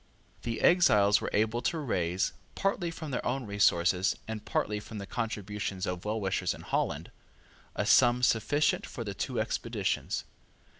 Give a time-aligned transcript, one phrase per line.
[0.41, 5.05] The exiles were able to raise, partly from their own resources and partly from the
[5.05, 7.11] contributions of well wishers in Holland,
[7.75, 10.23] a sum sufficient for the two expeditions.